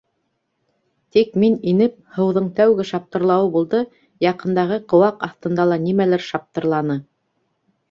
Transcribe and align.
Тик 1.17 1.35
мин 1.43 1.57
инеп, 1.71 1.99
һыуҙың 2.15 2.47
тәүге 2.61 2.87
шаптырлауы 2.93 3.53
булды, 3.57 3.83
яҡындағы 4.27 4.81
ҡыуаҡ 4.95 5.23
аҫтында 5.31 5.71
ла 5.75 5.81
нимәлер 5.87 6.27
шаптырланы. 6.33 7.01